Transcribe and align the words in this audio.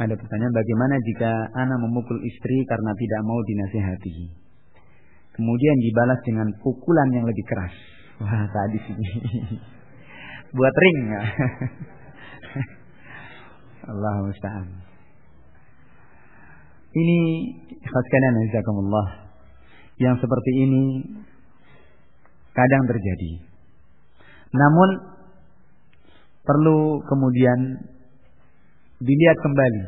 Ada 0.00 0.16
pertanyaan 0.16 0.56
bagaimana 0.56 0.96
jika 1.04 1.30
anak 1.52 1.78
memukul 1.84 2.16
istri 2.24 2.64
karena 2.64 2.96
tidak 2.96 3.20
mau 3.28 3.36
dinasihati. 3.44 4.16
Kemudian 5.36 5.76
dibalas 5.84 6.20
dengan 6.24 6.48
pukulan 6.64 7.08
yang 7.12 7.28
lebih 7.28 7.44
keras. 7.44 7.76
Wah, 8.20 8.44
tadi 8.48 8.78
sih. 8.88 8.96
Buat 10.56 10.74
ring. 10.76 11.00
Allah 13.92 14.14
musta'an. 14.24 14.68
Ini 16.92 17.18
khaskan 17.80 18.36
jazakumullah. 18.52 19.32
Yang 19.96 20.24
seperti 20.24 20.50
ini 20.60 20.84
kadang 22.52 22.84
terjadi. 22.84 23.32
Namun 24.52 24.88
perlu 26.44 27.00
kemudian 27.08 27.80
dilihat 29.02 29.38
kembali. 29.42 29.82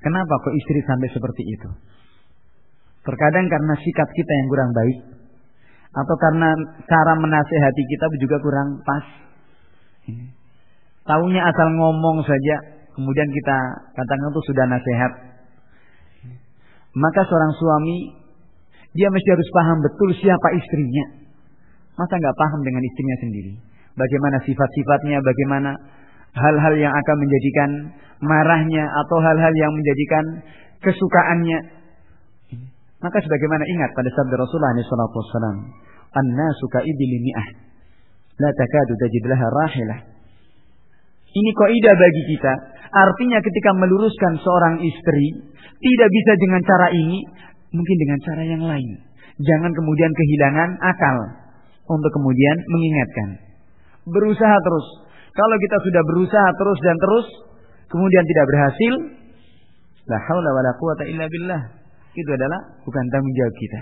Kenapa 0.00 0.32
kok 0.40 0.54
istri 0.56 0.80
sampai 0.86 1.08
seperti 1.12 1.42
itu? 1.44 1.70
Terkadang 3.04 3.46
karena 3.50 3.74
sikap 3.80 4.08
kita 4.08 4.32
yang 4.32 4.48
kurang 4.48 4.70
baik 4.72 4.98
atau 5.90 6.14
karena 6.22 6.48
cara 6.86 7.12
menasehati 7.18 7.82
kita 7.82 8.06
juga 8.22 8.36
kurang 8.38 8.68
pas. 8.86 9.06
Taunya 11.04 11.42
asal 11.42 11.68
ngomong 11.74 12.22
saja, 12.22 12.56
kemudian 12.94 13.28
kita 13.34 13.56
katakan 13.98 14.30
itu 14.30 14.42
sudah 14.46 14.64
nasihat. 14.70 15.12
Maka 16.94 17.20
seorang 17.26 17.52
suami 17.58 17.96
dia 18.94 19.06
mesti 19.10 19.28
harus 19.30 19.48
paham 19.54 19.78
betul 19.82 20.10
siapa 20.18 20.48
istrinya. 20.54 21.04
Masa 21.98 22.14
nggak 22.14 22.38
paham 22.38 22.60
dengan 22.62 22.82
istrinya 22.82 23.16
sendiri? 23.22 23.52
Bagaimana 23.98 24.38
sifat-sifatnya, 24.46 25.18
bagaimana 25.18 25.70
hal-hal 26.34 26.74
yang 26.78 26.92
akan 26.94 27.16
menjadikan 27.18 27.70
marahnya 28.20 28.84
atau 28.84 29.16
hal-hal 29.18 29.54
yang 29.56 29.72
menjadikan 29.72 30.24
kesukaannya. 30.84 31.58
Maka 33.00 33.16
sebagaimana 33.24 33.64
ingat 33.64 33.90
pada 33.96 34.08
sabda 34.12 34.34
Rasulullah 34.36 34.76
SAW, 34.76 35.58
An-nasu 36.10 36.64
ka'ibili 36.68 37.16
mi'ah, 37.22 37.48
la 38.42 38.50
takadu 38.52 38.92
tajid 38.98 39.24
laha 39.30 39.46
rahilah. 39.64 39.98
Ini 41.30 41.50
kaidah 41.54 41.94
bagi 41.94 42.22
kita. 42.34 42.52
Artinya 42.90 43.38
ketika 43.38 43.70
meluruskan 43.78 44.34
seorang 44.42 44.82
istri, 44.82 45.26
tidak 45.78 46.08
bisa 46.10 46.32
dengan 46.42 46.60
cara 46.66 46.90
ini, 46.90 47.22
mungkin 47.70 47.96
dengan 48.02 48.18
cara 48.26 48.42
yang 48.42 48.64
lain. 48.66 48.90
Jangan 49.38 49.72
kemudian 49.72 50.10
kehilangan 50.12 50.70
akal 50.82 51.16
untuk 51.86 52.10
kemudian 52.12 52.56
mengingatkan. 52.66 53.28
Berusaha 54.10 54.56
terus. 54.60 54.86
Kalau 55.40 55.56
kita 55.56 55.76
sudah 55.80 56.02
berusaha 56.04 56.48
terus 56.52 56.78
dan 56.84 56.96
terus, 57.00 57.26
kemudian 57.88 58.24
tidak 58.28 58.44
berhasil, 58.44 58.92
la 60.04 60.18
haula 60.20 60.50
wala 60.52 60.70
quwata 60.76 61.08
illa 61.08 61.24
billah. 61.24 61.62
Itu 62.12 62.28
adalah 62.28 62.60
bukan 62.84 63.04
tanggung 63.08 63.32
jawab 63.32 63.54
kita. 63.56 63.80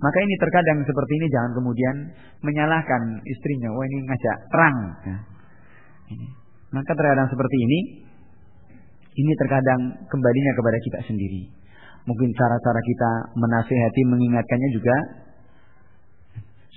Maka 0.00 0.18
ini 0.24 0.34
terkadang 0.40 0.78
seperti 0.88 1.12
ini 1.20 1.26
jangan 1.28 1.52
kemudian 1.52 1.96
menyalahkan 2.40 3.20
istrinya. 3.28 3.68
Wah 3.76 3.84
ini 3.84 3.96
ngajak 4.08 4.36
perang. 4.48 4.76
Nah, 5.04 5.20
ini. 6.16 6.26
Maka 6.72 6.96
terkadang 6.96 7.28
seperti 7.28 7.56
ini, 7.60 7.78
ini 9.20 9.32
terkadang 9.36 9.80
kembalinya 10.08 10.52
kepada 10.56 10.78
kita 10.80 10.98
sendiri. 11.12 11.42
Mungkin 12.08 12.32
cara-cara 12.32 12.80
kita 12.80 13.10
menasehati, 13.36 14.02
mengingatkannya 14.08 14.70
juga 14.72 14.96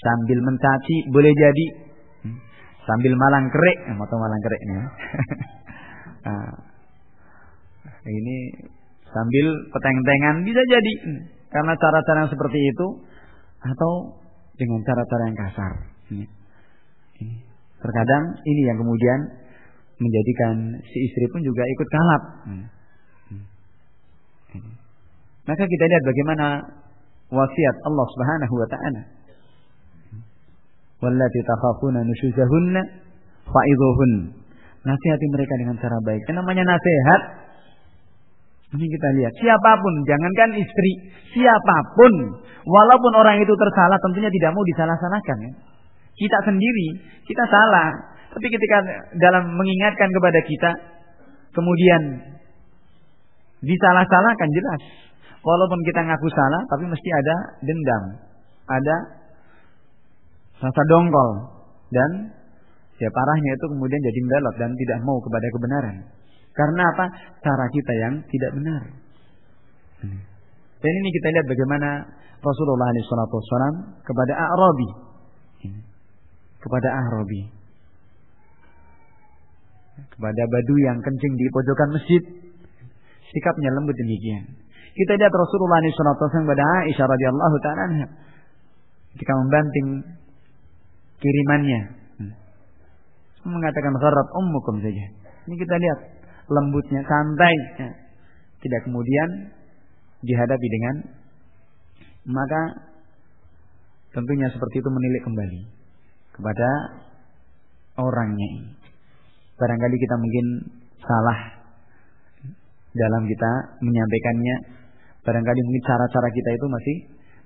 sambil 0.04 0.44
mencaci 0.44 0.96
boleh 1.16 1.32
jadi 1.32 1.93
sambil 2.84 3.14
malang 3.16 3.46
kerik, 3.50 3.78
eh, 3.88 3.96
atau 3.96 4.18
malang 4.20 4.42
kerik 4.44 4.62
ini. 4.64 4.76
nah, 6.28 6.52
ini 8.20 8.36
sambil 9.14 9.46
peteng-tengan 9.72 10.36
bisa 10.44 10.62
jadi 10.68 10.94
karena 11.54 11.74
cara-cara 11.78 12.26
seperti 12.28 12.60
itu 12.60 12.88
atau 13.62 13.92
dengan 14.58 14.82
cara-cara 14.84 15.24
yang 15.30 15.38
kasar. 15.38 15.72
Terkadang 17.84 18.24
ini 18.48 18.62
yang 18.68 18.78
kemudian 18.80 19.20
menjadikan 20.00 20.56
si 20.88 20.98
istri 21.08 21.26
pun 21.30 21.42
juga 21.44 21.64
ikut 21.64 21.88
kalap. 21.88 22.24
Hmm. 22.48 22.66
Hmm. 24.54 24.74
Maka 25.44 25.64
kita 25.68 25.84
lihat 25.92 26.04
bagaimana 26.04 26.48
wasiat 27.32 27.76
Allah 27.84 28.08
Subhanahu 28.16 28.56
wa 28.56 28.68
taala. 28.68 29.02
Wallati 31.04 31.40
takhafuna 31.44 32.00
nusyuzahunna 32.08 32.82
fa'idhuhun. 33.44 34.12
Nasihati 34.88 35.26
mereka 35.32 35.54
dengan 35.60 35.76
cara 35.80 36.00
baik. 36.04 36.24
Yang 36.32 36.38
namanya 36.40 36.64
nasihat 36.76 37.22
ini 38.74 38.90
kita 38.90 39.08
lihat 39.22 39.34
siapa 39.38 39.72
pun, 39.78 39.94
jangankan 40.10 40.58
istri, 40.58 40.92
siapa 41.30 41.78
pun, 41.94 42.14
walaupun 42.66 43.12
orang 43.22 43.38
itu 43.38 43.54
tersalah, 43.54 44.02
tentunya 44.02 44.34
tidak 44.34 44.50
mau 44.50 44.66
disalah-salahkan. 44.66 45.38
Ya. 45.46 45.52
Kita 46.18 46.38
sendiri, 46.50 46.88
kita 47.22 47.44
salah, 47.54 47.94
tapi 48.34 48.48
ketika 48.50 48.78
dalam 49.22 49.54
mengingatkan 49.54 50.10
kepada 50.10 50.40
kita, 50.42 50.72
kemudian 51.54 52.02
disalah-salahkan 53.62 54.50
jelas. 54.50 54.82
Walaupun 55.44 55.80
kita 55.86 56.02
ngaku 56.10 56.28
salah, 56.34 56.62
tapi 56.74 56.90
mesti 56.90 57.10
ada 57.14 57.36
dendam, 57.62 58.04
ada 58.74 58.96
rasa 60.62 60.82
dongkol 60.90 61.30
dan 61.90 62.12
ya 63.02 63.10
parahnya 63.10 63.52
itu 63.58 63.66
kemudian 63.74 64.02
jadi 64.02 64.20
belot 64.26 64.56
dan 64.58 64.72
tidak 64.74 65.00
mau 65.06 65.18
kepada 65.22 65.48
kebenaran. 65.54 65.96
Karena 66.54 66.84
apa? 66.94 67.06
Cara 67.42 67.66
kita 67.74 67.94
yang 67.98 68.14
tidak 68.30 68.52
benar. 68.54 68.84
Dan 70.84 70.92
ini 71.00 71.10
kita 71.16 71.28
lihat 71.34 71.46
bagaimana 71.48 71.90
Rasulullah 72.44 72.92
SAW 72.92 74.04
kepada 74.04 74.34
Arabi, 74.36 74.90
kepada 76.60 76.90
Arabi, 76.92 77.42
kepada 80.12 80.44
Badu 80.52 80.76
yang 80.84 81.00
kencing 81.00 81.34
di 81.40 81.46
pojokan 81.56 81.90
masjid, 81.96 82.22
sikapnya 83.32 83.70
lembut 83.80 83.96
demikian. 83.96 84.44
Kita 84.94 85.18
lihat 85.18 85.34
Rasulullah 85.34 85.82
SAW 85.82 86.20
kepada 86.20 86.64
Aisyah 86.86 87.08
radhiyallahu 87.10 87.56
taala 87.66 88.06
ketika 89.18 89.34
membanting 89.40 89.88
kirimannya. 91.24 91.82
Hmm. 92.20 92.34
Mengatakan 93.48 93.96
gharat 93.96 94.28
ummukum 94.36 94.84
saja. 94.84 95.06
Ini 95.48 95.56
kita 95.56 95.76
lihat 95.80 96.00
lembutnya, 96.52 97.00
santai. 97.08 97.56
Ya. 97.80 97.90
Tidak 98.60 98.80
kemudian 98.88 99.30
dihadapi 100.24 100.68
dengan 100.68 100.96
maka 102.24 102.62
tentunya 104.16 104.48
seperti 104.52 104.80
itu 104.80 104.90
menilik 104.92 105.24
kembali 105.24 105.60
kepada 106.36 106.70
orangnya. 108.00 108.80
Barangkali 109.60 109.96
kita 110.00 110.16
mungkin 110.16 110.46
salah 111.04 111.40
dalam 112.96 113.24
kita 113.28 113.52
menyampaikannya 113.84 114.84
Barangkali 115.24 115.60
mungkin 115.64 115.84
cara-cara 115.88 116.28
kita 116.36 116.50
itu 116.52 116.66
masih 116.68 116.96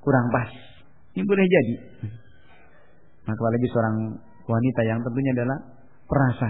kurang 0.01 0.25
pas. 0.33 0.49
Ini 1.13 1.21
boleh 1.21 1.45
jadi. 1.45 1.75
Apalagi 3.27 3.67
seorang 3.67 3.95
wanita 4.47 4.81
yang 4.87 4.99
tentunya 5.03 5.31
adalah 5.35 5.57
perasa. 6.07 6.49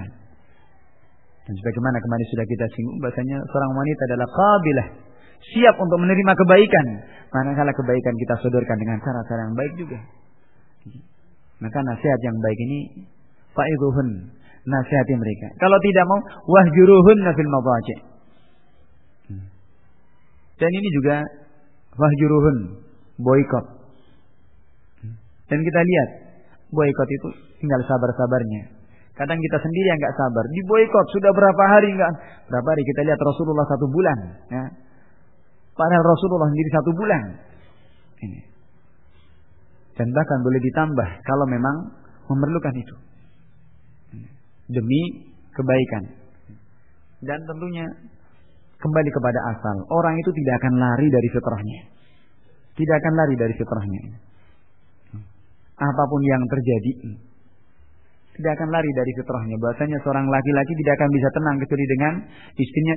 Dan 1.49 1.53
sebagaimana 1.57 1.97
kemarin 1.97 2.25
sudah 2.29 2.45
kita 2.45 2.65
singgung 2.75 2.97
bahasanya 3.01 3.38
seorang 3.49 3.71
wanita 3.73 4.01
adalah 4.13 4.27
kabilah 4.29 4.87
siap 5.53 5.75
untuk 5.81 5.97
menerima 6.02 6.34
kebaikan. 6.37 6.85
Manakala 7.34 7.72
kebaikan 7.73 8.13
kita 8.19 8.34
sodorkan 8.46 8.78
dengan 8.78 8.97
cara-cara 9.02 9.41
yang 9.49 9.55
baik 9.55 9.73
juga. 9.79 9.99
Maka 11.57 11.79
nasihat 11.81 12.19
yang 12.22 12.37
baik 12.37 12.59
ini 12.69 12.79
fa'idhuhun 13.57 14.09
nasihati 14.67 15.13
mereka. 15.17 15.47
Kalau 15.57 15.78
tidak 15.81 16.05
mau 16.05 16.19
wahjuruhun 16.46 17.19
fil 17.34 17.52
madaji'. 17.52 17.99
Dan 20.57 20.69
ini 20.73 20.90
juga 21.02 21.22
wahjuruhun, 21.93 22.57
boykot. 23.22 23.66
Dan 25.47 25.59
kita 25.63 25.79
lihat, 25.79 26.09
boykot 26.72 27.09
itu 27.09 27.28
tinggal 27.64 27.81
sabar-sabarnya. 27.87 28.75
Kadang 29.17 29.40
kita 29.41 29.58
sendiri 29.58 29.87
yang 29.90 29.97
nggak 29.97 30.16
sabar, 30.17 30.46
di 30.46 30.61
boykot 30.69 31.05
sudah 31.09 31.31
berapa 31.34 31.64
hari 31.73 31.90
nggak? 31.90 32.11
Berapa 32.53 32.67
hari 32.69 32.84
kita 32.85 33.02
lihat 33.09 33.19
Rasulullah 33.19 33.66
satu 33.66 33.85
bulan, 33.90 34.17
ya. 34.53 34.64
Padahal 35.78 36.03
Rasulullah 36.05 36.49
sendiri 36.49 36.69
satu 36.73 36.91
bulan. 36.93 37.23
Ini. 38.17 38.40
Dan 39.97 40.08
bahkan 40.14 40.40
boleh 40.46 40.61
ditambah 40.61 41.09
kalau 41.25 41.46
memang 41.49 41.75
memerlukan 42.29 42.73
itu. 42.78 42.96
Demi 44.69 45.02
kebaikan. 45.53 46.03
Dan 47.25 47.40
tentunya 47.46 47.85
kembali 48.78 49.09
kepada 49.09 49.40
asal. 49.58 49.75
Orang 49.90 50.14
itu 50.17 50.29
tidak 50.34 50.61
akan 50.61 50.73
lari 50.78 51.08
dari 51.09 51.29
fitrahnya. 51.34 51.79
Tidak 52.78 52.96
akan 53.02 53.14
lari 53.17 53.35
dari 53.37 53.53
fitrahnya. 53.58 54.02
Apa 55.78 56.03
pun 56.09 56.22
yang 56.26 56.41
terjadi. 56.50 56.91
tidak 58.38 58.53
akan 58.53 58.70
lari 58.70 58.90
dari 58.94 59.12
fitrahnya. 59.18 59.58
Bahasanya 59.58 59.97
seorang 60.06 60.29
laki-laki 60.29 60.74
tidak 60.78 60.94
akan 61.02 61.09
bisa 61.09 61.28
tenang 61.34 61.58
kecuali 61.58 61.85
dengan 61.90 62.14
istrinya. 62.53 62.94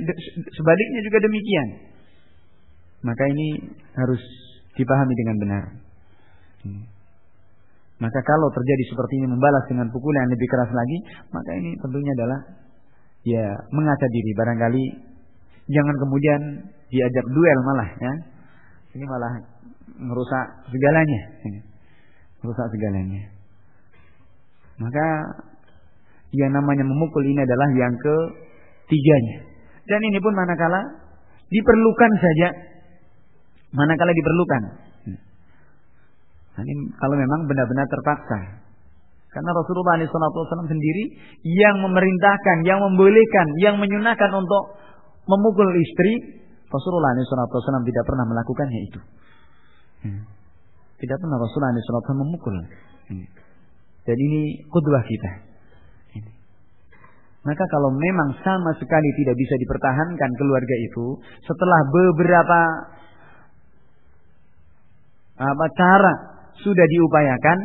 Sebaliknya 0.52 1.00
juga 1.00 1.18
demikian. 1.24 1.68
Maka 3.00 3.24
ini 3.24 3.48
harus 3.96 4.20
dipahami 4.76 5.14
dengan 5.16 5.36
benar. 5.40 5.64
Hmm. 6.60 6.84
Maka 8.00 8.20
kalau 8.24 8.48
terjadi 8.52 8.84
seperti 8.92 9.12
ini 9.20 9.26
membalas 9.32 9.64
dengan 9.68 9.88
pukulan 9.88 10.28
lebih 10.28 10.48
keras 10.48 10.72
lagi, 10.72 10.98
maka 11.32 11.50
ini 11.56 11.76
tentunya 11.80 12.12
adalah 12.16 12.40
ya 13.24 13.44
mengaca 13.76 14.06
diri 14.08 14.32
barangkali 14.32 14.84
jangan 15.68 15.96
kemudian 16.00 16.40
diajak 16.88 17.26
duel 17.28 17.58
malah 17.64 17.88
ya. 17.96 18.12
Ini 18.90 19.04
malah 19.06 19.32
merusak 20.00 20.46
segalanya. 20.68 21.20
Merusak 22.40 22.66
segalanya. 22.72 23.22
Maka 24.80 25.06
yang 26.32 26.50
namanya 26.56 26.86
memukul 26.88 27.20
ini 27.26 27.40
adalah 27.44 27.68
yang 27.76 27.92
ketiganya. 28.00 29.36
Dan 29.84 30.00
ini 30.06 30.18
pun 30.22 30.32
manakala 30.32 30.80
diperlukan 31.50 32.12
saja. 32.16 32.48
Manakala 33.76 34.12
diperlukan. 34.14 34.62
Nah, 36.50 36.62
ini 36.64 36.82
kalau 36.96 37.16
memang 37.16 37.40
benar-benar 37.46 37.86
terpaksa. 37.86 38.38
Karena 39.30 39.50
Rasulullah 39.54 39.94
SAW 40.02 40.66
sendiri 40.66 41.04
yang 41.46 41.78
memerintahkan, 41.86 42.66
yang 42.66 42.82
membolehkan, 42.82 43.46
yang 43.62 43.78
menyunahkan 43.78 44.30
untuk 44.34 44.74
memukul 45.30 45.70
istri, 45.70 46.42
Rasulullah 46.66 47.14
SAW 47.14 47.86
tidak 47.86 48.04
pernah 48.10 48.26
melakukannya 48.26 48.80
itu. 48.90 49.00
Tidak 51.00 51.16
pernah 51.16 51.40
Rasulullah 51.40 51.72
SAW 51.72 52.20
memukul. 52.20 52.56
Hmm. 53.08 53.26
Dan 54.04 54.16
ini 54.16 54.68
kudwah 54.68 55.00
kita. 55.04 55.50
Maka 57.40 57.64
kalau 57.72 57.88
memang 57.96 58.36
sama 58.44 58.76
sekali 58.76 59.08
tidak 59.16 59.32
bisa 59.32 59.56
dipertahankan 59.56 60.30
keluarga 60.36 60.76
itu, 60.76 61.16
setelah 61.48 61.80
beberapa 61.88 62.60
apa 65.40 65.66
cara 65.72 66.14
sudah 66.60 66.84
diupayakan 66.84 67.58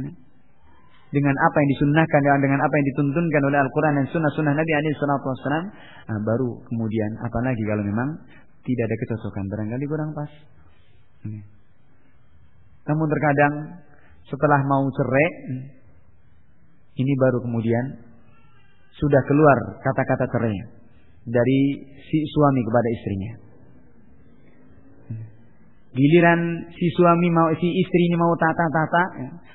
hmm, 0.00 0.12
dengan 1.12 1.36
apa 1.36 1.56
yang 1.60 1.68
disunnahkan 1.76 2.20
dengan 2.40 2.60
apa 2.64 2.72
yang 2.72 2.86
dituntunkan 2.88 3.42
oleh 3.52 3.58
Al-Quran 3.60 4.00
dan 4.00 4.06
sunnah-sunnah 4.08 4.56
Nabi 4.56 4.72
Alaihi 4.72 4.96
Wasallam, 4.96 5.64
nah, 6.08 6.20
baru 6.24 6.64
kemudian 6.72 7.20
apalagi 7.20 7.60
kalau 7.68 7.84
memang 7.84 8.08
tidak 8.64 8.84
ada 8.88 8.96
kecocokan, 8.96 9.44
barangkali 9.52 9.84
kurang 9.84 10.10
pas. 10.16 10.32
Namun 12.88 13.06
terkadang 13.12 13.54
setelah 14.24 14.60
mau 14.64 14.84
cerai, 14.88 15.28
ini 16.96 17.12
baru 17.20 17.44
kemudian 17.44 17.84
sudah 18.96 19.22
keluar 19.28 19.58
kata-kata 19.84 20.26
cerai 20.32 20.58
dari 21.28 21.60
si 22.08 22.18
suami 22.32 22.60
kepada 22.64 22.88
istrinya. 22.88 23.32
Giliran 25.88 26.40
si 26.72 26.86
suami 26.96 27.28
mau 27.32 27.48
si 27.56 27.68
istrinya 27.68 28.16
mau 28.20 28.32
tata-tata, 28.36 29.04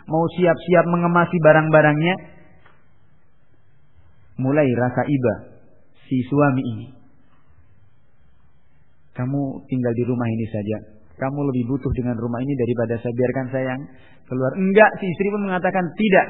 mau 0.09 0.25
siap-siap 0.37 0.85
mengemasi 0.89 1.37
barang-barangnya, 1.41 2.15
mulai 4.41 4.67
rasa 4.77 5.01
iba 5.09 5.33
si 6.09 6.21
suami 6.29 6.61
ini. 6.61 6.87
Kamu 9.13 9.41
tinggal 9.69 9.93
di 9.93 10.03
rumah 10.09 10.25
ini 10.25 10.45
saja. 10.49 10.92
Kamu 11.13 11.39
lebih 11.53 11.69
butuh 11.69 11.91
dengan 11.93 12.17
rumah 12.17 12.41
ini 12.41 12.53
daripada 12.57 12.97
saya 12.97 13.13
biarkan 13.13 13.45
sayang 13.53 13.81
keluar. 14.25 14.51
Enggak, 14.57 14.91
si 14.97 15.05
istri 15.07 15.27
pun 15.29 15.45
mengatakan 15.45 15.85
tidak 15.93 16.27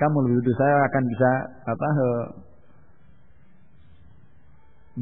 kamu 0.00 0.16
lebih 0.24 0.36
butuh 0.40 0.56
saya 0.56 0.76
akan 0.88 1.02
bisa 1.12 1.30
apa 1.68 1.88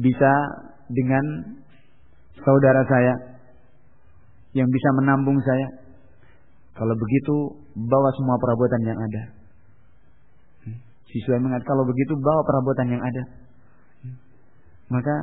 bisa 0.03 0.33
dengan 0.91 1.25
saudara 2.43 2.83
saya 2.83 3.13
yang 4.51 4.67
bisa 4.67 4.89
menampung 4.99 5.39
saya. 5.39 5.67
Kalau 6.75 6.95
begitu 6.95 7.35
bawa 7.75 8.09
semua 8.15 8.39
perabotan 8.39 8.81
yang 8.87 8.99
ada. 8.99 9.23
Hmm. 10.67 10.79
Si 11.11 11.19
mengatakan 11.27 11.67
kalau 11.67 11.83
begitu 11.83 12.13
bawa 12.19 12.41
perabotan 12.47 12.87
yang 12.87 13.03
ada. 13.03 13.23
Hmm. 14.03 14.15
Maka 14.87 15.15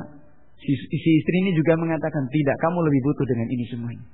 si, 0.61 0.71
si 0.75 1.09
istri 1.21 1.35
ini 1.45 1.51
juga 1.57 1.77
mengatakan 1.77 2.23
tidak, 2.29 2.55
kamu 2.61 2.77
lebih 2.85 3.01
butuh 3.05 3.25
dengan 3.25 3.47
ini 3.49 3.65
semuanya. 3.69 4.05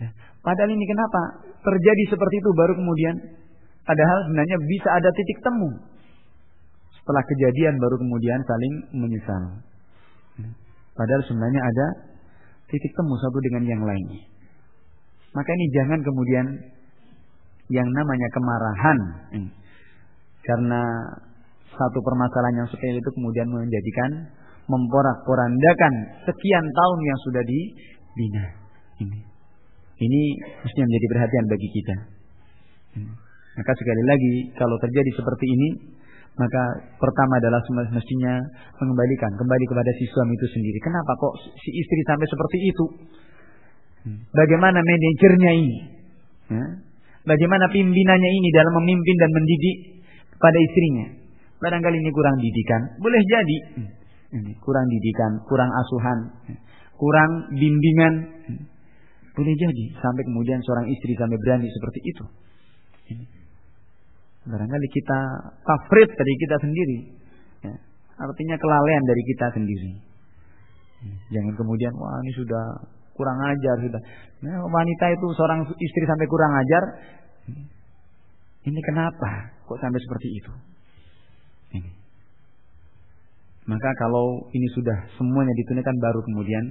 Ya. 0.00 0.08
Padahal 0.42 0.70
ini 0.74 0.84
kenapa 0.88 1.20
terjadi 1.62 2.02
seperti 2.10 2.36
itu 2.42 2.50
baru 2.56 2.74
kemudian 2.74 3.14
Padahal 3.82 4.18
sebenarnya 4.30 4.58
bisa 4.70 4.88
ada 4.94 5.10
titik 5.10 5.38
temu. 5.42 5.70
Setelah 7.02 7.22
kejadian 7.26 7.74
baru 7.82 7.96
kemudian 7.98 8.38
saling 8.46 8.74
menyesal. 8.94 9.42
Padahal 10.94 11.22
sebenarnya 11.26 11.62
ada 11.66 11.86
titik 12.70 12.92
temu 12.94 13.14
satu 13.18 13.38
dengan 13.42 13.62
yang 13.66 13.82
lainnya. 13.82 14.22
Maka 15.34 15.50
ini 15.50 15.66
jangan 15.74 15.98
kemudian 15.98 16.46
yang 17.74 17.88
namanya 17.90 18.28
kemarahan. 18.30 18.98
Karena 20.46 20.82
satu 21.74 21.98
permasalahan 21.98 22.62
yang 22.62 22.68
seperti 22.70 23.02
itu 23.02 23.10
kemudian 23.18 23.48
menjadikan 23.50 24.10
memporak-porandakan 24.72 25.92
sekian 26.24 26.64
tahun 26.64 26.98
yang 27.04 27.18
sudah 27.28 27.42
dibina. 27.44 28.44
Ini, 29.04 29.20
ini 30.00 30.22
mestinya 30.64 30.86
menjadi 30.88 31.06
perhatian 31.12 31.44
bagi 31.52 31.68
kita. 31.68 31.96
Maka 33.52 33.72
sekali 33.76 34.02
lagi 34.08 34.34
kalau 34.56 34.76
terjadi 34.80 35.10
seperti 35.12 35.44
ini 35.44 35.68
maka 36.32 36.62
pertama 36.96 37.36
adalah 37.36 37.60
semestinya 37.68 38.40
mengembalikan 38.80 39.36
kembali 39.36 39.64
kepada 39.68 39.90
si 40.00 40.08
suami 40.08 40.32
itu 40.32 40.48
sendiri. 40.48 40.78
Kenapa 40.80 41.12
kok 41.20 41.34
si 41.60 41.70
istri 41.76 42.00
sampai 42.08 42.24
seperti 42.24 42.58
itu? 42.72 42.84
Hmm. 44.08 44.20
Bagaimana 44.32 44.80
manajernya 44.80 45.52
ini? 45.60 45.78
Ya? 46.48 46.64
Bagaimana 47.28 47.68
pimpinannya 47.68 48.30
ini 48.32 48.48
dalam 48.56 48.72
memimpin 48.80 49.16
dan 49.20 49.30
mendidik 49.30 49.76
pada 50.40 50.56
istrinya? 50.56 51.06
Barangkali 51.60 52.00
ini 52.00 52.10
kurang 52.10 52.36
didikan. 52.40 52.80
Boleh 52.98 53.22
jadi. 53.28 53.58
Kurang 54.32 54.86
didikan, 54.88 55.32
kurang 55.44 55.68
asuhan, 55.68 56.18
kurang 56.96 57.30
bimbingan. 57.52 58.14
Boleh 59.32 59.54
jadi 59.56 59.84
sampai 60.00 60.22
kemudian 60.28 60.60
seorang 60.64 60.88
istri 60.88 61.12
sampai 61.16 61.36
berani 61.36 61.68
seperti 61.68 62.00
itu. 62.04 62.24
Barangkali 64.48 64.88
kita 64.88 65.20
tafrid 65.62 66.10
dari 66.16 66.34
kita 66.40 66.56
sendiri. 66.64 66.98
Ya. 67.62 67.74
Artinya 68.18 68.56
kelalaian 68.56 69.04
dari 69.04 69.22
kita 69.28 69.46
sendiri. 69.54 69.92
Jangan 71.30 71.54
kemudian 71.54 71.92
wah 71.94 72.16
ini 72.24 72.32
sudah 72.34 72.64
kurang 73.12 73.38
ajar 73.38 73.76
sudah. 73.84 74.02
Nah, 74.42 74.64
wanita 74.64 75.04
itu 75.12 75.26
seorang 75.36 75.60
istri 75.68 76.04
sampai 76.08 76.26
kurang 76.26 76.52
ajar. 76.56 76.82
Ini 78.62 78.80
kenapa? 78.86 79.30
Kok 79.66 79.78
sampai 79.78 80.00
seperti 80.00 80.28
itu? 80.40 80.52
Ini. 81.76 82.01
Maka 83.62 83.90
kalau 83.94 84.50
ini 84.50 84.66
sudah 84.74 85.06
semuanya 85.14 85.54
ditunaikan 85.54 85.96
baru 86.02 86.20
kemudian 86.26 86.64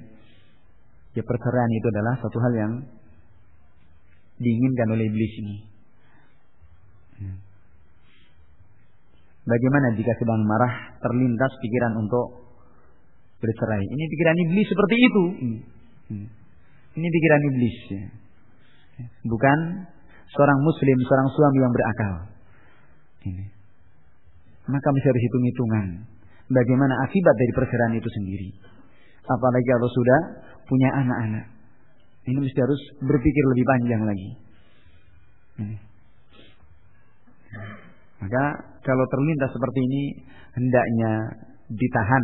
ya 1.15 1.23
perceraian 1.23 1.71
itu 1.71 1.87
adalah 1.87 2.13
satu 2.19 2.37
hal 2.39 2.53
yang 2.55 2.73
diinginkan 4.41 4.87
oleh 4.91 5.05
iblis 5.07 5.33
ini. 5.39 5.55
Hmm. 7.21 7.37
Bagaimana 9.47 9.95
jika 9.95 10.11
sedang 10.19 10.43
marah 10.43 10.99
terlintas 10.99 11.51
pikiran 11.63 11.93
untuk 12.03 12.25
bercerai? 13.39 13.83
Ini 13.87 14.03
pikiran 14.11 14.37
iblis 14.49 14.67
seperti 14.67 14.95
itu. 14.99 15.23
Hmm. 16.11 16.27
Ini 16.91 17.07
pikiran 17.07 17.41
iblis. 17.55 17.77
Ya. 17.87 18.03
Bukan 19.25 19.59
seorang 20.35 20.59
muslim, 20.59 20.97
seorang 21.07 21.27
suami 21.31 21.57
yang 21.63 21.73
berakal. 21.73 22.13
Maka 24.67 24.87
mesti 24.93 25.07
harus 25.07 25.23
hitung-hitungan. 25.23 25.87
Bagaimana 26.51 26.93
akibat 27.07 27.35
dari 27.39 27.53
perceraian 27.55 27.95
itu 27.95 28.09
sendiri. 28.11 28.49
Apalagi 29.23 29.67
kalau 29.71 29.87
sudah 29.87 30.19
punya 30.67 30.89
anak-anak. 30.99 31.45
Ini 32.27 32.37
mesti 32.37 32.59
harus 32.59 32.81
berpikir 33.01 33.43
lebih 33.55 33.65
panjang 33.65 34.01
lagi. 34.03 34.29
Maka 38.21 38.43
kalau 38.85 39.05
terlintas 39.09 39.49
seperti 39.49 39.79
ini 39.81 40.03
hendaknya 40.53 41.11
ditahan, 41.71 42.23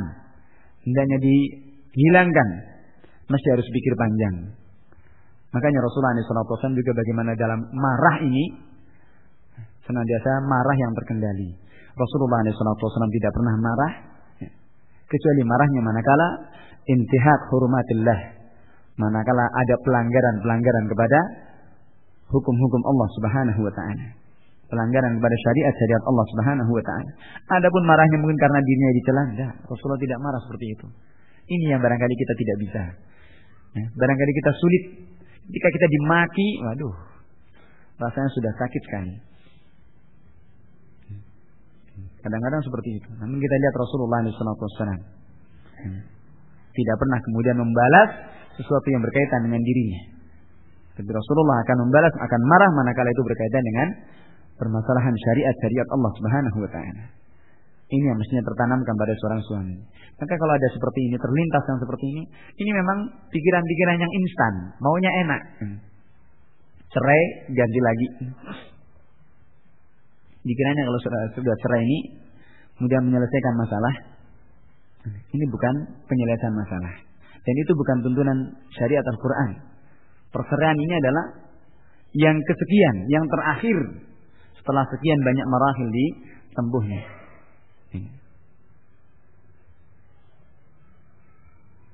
hendaknya 0.85 1.17
dihilangkan. 1.23 2.49
Mesti 3.27 3.47
harus 3.51 3.67
pikir 3.67 3.93
panjang. 3.99 4.35
Makanya 5.51 5.79
Rasulullah 5.83 6.15
SAW 6.23 6.75
juga 6.75 6.91
bagaimana 6.95 7.31
dalam 7.35 7.59
marah 7.75 8.23
ini 8.23 8.45
senantiasa 9.83 10.31
marah 10.47 10.77
yang 10.79 10.91
terkendali. 10.95 11.49
Rasulullah 11.97 12.45
SAW 12.45 13.09
tidak 13.09 13.31
pernah 13.33 13.55
marah 13.57 14.16
kecuali 15.07 15.41
marahnya 15.47 15.81
manakala 15.83 16.27
intihak 16.87 17.39
hurumatillah 17.51 18.19
manakala 18.99 19.45
ada 19.47 19.75
pelanggaran-pelanggaran 19.83 20.85
kepada 20.91 21.19
hukum-hukum 22.27 22.81
Allah 22.83 23.07
Subhanahu 23.15 23.59
wa 23.63 23.73
taala. 23.73 24.07
pelanggaran 24.67 25.15
kepada 25.15 25.35
syariat 25.47 25.73
syariat 25.79 26.03
Allah 26.03 26.25
Subhanahu 26.27 26.71
wa 26.75 26.83
taala. 26.83 27.11
Adapun 27.55 27.87
marahnya 27.87 28.19
mungkin 28.19 28.35
karena 28.35 28.59
dirinya 28.59 28.91
dicela, 28.91 29.23
Rasulullah 29.63 30.01
tidak 30.03 30.19
marah 30.19 30.41
seperti 30.43 30.65
itu. 30.75 30.87
Ini 31.47 31.65
yang 31.71 31.79
barangkali 31.79 32.15
kita 32.19 32.33
tidak 32.35 32.57
bisa. 32.59 32.83
Ya, 33.79 33.85
barangkali 33.95 34.31
kita 34.35 34.51
sulit 34.51 34.83
jika 35.47 35.67
kita 35.71 35.87
dimaki, 35.87 36.47
waduh, 36.59 36.95
rasanya 38.03 38.29
sudah 38.35 38.51
sakit 38.59 38.81
sekali. 38.83 39.15
Kadang-kadang 42.27 42.59
seperti 42.59 42.99
itu. 42.99 43.09
Namun 43.23 43.39
kita 43.39 43.55
lihat 43.55 43.75
Rasulullah 43.79 44.19
SAW 44.27 44.99
tidak 46.75 46.95
pernah 46.99 47.19
kemudian 47.23 47.55
membalas 47.55 48.09
sesuatu 48.59 48.87
yang 48.91 48.99
berkaitan 48.99 49.47
dengan 49.47 49.63
dirinya. 49.63 50.01
Tapi 50.99 51.07
Rasulullah 51.07 51.63
akan 51.63 51.77
membalas, 51.87 52.13
akan 52.19 52.41
marah 52.43 52.71
manakala 52.75 53.09
itu 53.15 53.23
berkaitan 53.23 53.63
dengan 53.63 53.87
permasalahan 54.59 55.15
syariat 55.15 55.55
syariat 55.63 55.87
Allah 55.93 56.11
Subhanahu 56.19 56.57
wa 56.59 56.69
taala. 56.73 57.03
Ini 57.87 58.03
yang 58.03 58.19
mestinya 58.19 58.43
tertanamkan 58.43 58.95
pada 58.99 59.13
seorang 59.15 59.41
suami. 59.47 59.77
Maka 60.19 60.33
kalau 60.35 60.51
ada 60.51 60.67
seperti 60.67 60.99
ini, 61.07 61.15
terlintas 61.15 61.63
yang 61.63 61.79
seperti 61.79 62.05
ini, 62.11 62.23
ini 62.59 62.71
memang 62.75 62.97
pikiran-pikiran 63.31 63.97
yang 64.03 64.11
instan, 64.11 64.53
maunya 64.83 65.11
enak. 65.23 65.41
Cerai, 66.91 67.23
ganti 67.55 67.79
lagi. 67.79 68.07
Dikiranya 70.47 70.83
kalau 70.87 70.99
sudah, 71.03 71.21
sudah 71.35 71.55
cerai 71.59 71.81
ini, 71.83 71.99
kemudian 72.79 73.03
menyelesaikan 73.03 73.53
masalah, 73.59 73.93
ini 75.11 75.45
bukan 75.51 75.75
penyelesaian 76.07 76.55
masalah. 76.55 76.93
Dan 77.43 77.55
itu 77.63 77.71
bukan 77.75 77.97
tuntunan 78.03 78.39
syariat 78.75 79.03
Al-Quran. 79.03 79.49
Perceraian 80.31 80.77
ini 80.79 80.93
adalah 80.99 81.25
yang 82.15 82.35
kesekian, 82.43 82.95
yang 83.07 83.23
terakhir 83.27 83.77
setelah 84.59 84.83
sekian 84.91 85.19
banyak 85.23 85.45
marahil 85.47 85.87
di 85.91 86.05
tempuhnya. 86.51 87.01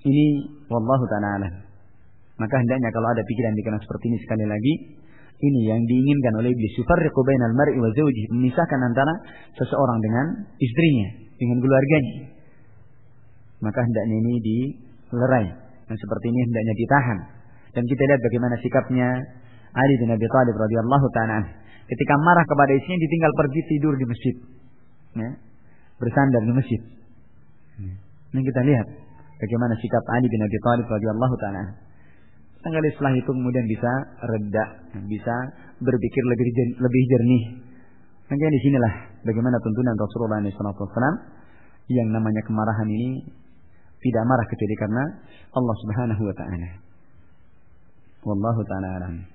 Ini 0.03 0.25
wallahu 0.67 1.05
taala 1.07 1.47
Maka 2.35 2.55
hendaknya 2.59 2.89
kalau 2.91 3.07
ada 3.07 3.23
pikiran-pikiran 3.23 3.79
seperti 3.79 4.05
ini 4.11 4.17
sekali 4.19 4.45
lagi, 4.49 4.73
ini 5.43 5.59
yang 5.67 5.81
diinginkan 5.83 6.33
oleh 6.39 6.55
iblis. 6.55 6.73
Yufarriqu 6.79 7.19
bainal 7.27 7.55
mar'i 7.55 7.75
wa 7.75 7.91
zawji, 7.91 8.23
memisahkan 8.31 8.79
antara 8.79 9.13
seseorang 9.59 9.99
dengan 9.99 10.25
istrinya, 10.55 11.07
dengan 11.35 11.57
keluarganya. 11.59 12.15
Maka 13.59 13.79
hendaknya 13.83 14.15
ini 14.23 14.33
dilerai. 14.39 15.47
Dan 15.83 15.95
seperti 15.99 16.25
ini 16.31 16.39
hendaknya 16.47 16.73
ditahan. 16.79 17.19
Dan 17.75 17.83
kita 17.83 18.01
lihat 18.07 18.21
bagaimana 18.23 18.55
sikapnya 18.63 19.07
Ali 19.73 19.95
bin 19.99 20.09
Abi 20.13 20.27
Thalib 20.29 20.53
radhiyallahu 20.53 21.07
taala 21.17 21.39
Ketika 21.83 22.13
marah 22.21 22.45
kepada 22.47 22.71
istrinya 22.77 22.99
ditinggal 23.01 23.31
pergi 23.35 23.61
tidur 23.67 23.93
di 23.99 24.05
masjid. 24.07 24.35
Ya. 25.19 25.29
Bersandar 25.99 26.41
di 26.47 26.53
masjid. 26.55 26.81
Ini 28.33 28.41
kita 28.41 28.61
lihat 28.63 28.87
bagaimana 29.37 29.75
sikap 29.77 30.03
Ali 30.15 30.27
bin 30.31 30.41
Abi 30.41 30.57
Thalib 30.63 30.87
radhiyallahu 30.87 31.35
taala. 31.43 31.63
Tanggal 32.63 32.79
setelah 32.95 33.11
itu 33.11 33.27
kemudian 33.27 33.65
bisa 33.67 33.91
reda, 34.23 34.65
bisa 35.03 35.35
berpikir 35.83 36.23
lebih 36.31 36.47
lebih 36.79 37.03
jernih. 37.11 37.43
Maka 38.23 38.39
di 38.39 38.59
sinilah 38.63 38.93
bagaimana 39.27 39.59
tuntunan 39.59 39.95
Rasulullah 39.99 40.39
SAW 40.47 41.15
yang 41.91 42.07
namanya 42.07 42.39
kemarahan 42.47 42.87
ini 42.87 43.27
tidak 43.99 44.23
marah 44.23 44.47
kecuali 44.47 44.75
karena 44.79 45.03
Allah 45.51 45.75
Subhanahu 45.83 46.21
wa 46.23 46.35
taala. 46.39 46.69
Wallahu 48.23 48.61
taala 48.63 48.89
alam. 49.03 49.32